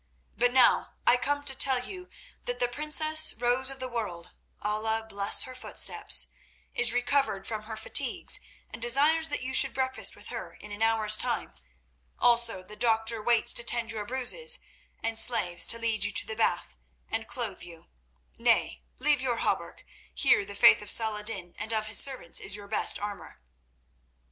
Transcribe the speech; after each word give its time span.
But 0.35 0.51
now 0.51 0.93
I 1.05 1.15
come 1.15 1.43
to 1.43 1.53
tell 1.53 1.77
you 1.85 2.09
that 2.45 2.57
the 2.57 2.67
princess 2.67 3.35
Rose 3.35 3.69
of 3.69 3.79
the 3.79 3.87
World—Allah 3.87 5.05
bless 5.07 5.43
her 5.43 5.53
footsteps!—is 5.53 6.91
recovered 6.91 7.45
from 7.45 7.65
her 7.65 7.77
fatigues, 7.77 8.39
and 8.71 8.81
desires 8.81 9.27
that 9.29 9.43
you 9.43 9.53
should 9.53 9.75
breakfast 9.75 10.15
with 10.15 10.29
her 10.29 10.55
in 10.55 10.71
an 10.71 10.81
hour's 10.81 11.15
time. 11.15 11.53
Also 12.17 12.63
the 12.63 12.75
doctor 12.75 13.21
waits 13.21 13.53
to 13.53 13.63
tend 13.63 13.91
your 13.91 14.03
bruises, 14.03 14.57
and 15.03 15.19
slaves 15.19 15.67
to 15.67 15.77
lead 15.77 16.03
you 16.03 16.11
to 16.13 16.25
the 16.25 16.35
bath 16.35 16.75
and 17.07 17.27
clothe 17.27 17.61
you. 17.61 17.85
Nay, 18.39 18.81
leave 18.97 19.21
your 19.21 19.37
hauberk; 19.37 19.85
here 20.15 20.43
the 20.43 20.55
faith 20.55 20.81
of 20.81 20.89
Salah 20.89 21.19
ed 21.19 21.27
din 21.27 21.53
and 21.59 21.71
of 21.71 21.85
his 21.85 21.99
servants 21.99 22.39
is 22.39 22.55
your 22.55 22.67
best 22.67 22.97
armour." 22.97 23.37